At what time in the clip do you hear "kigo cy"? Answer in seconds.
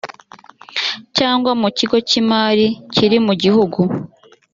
1.77-2.15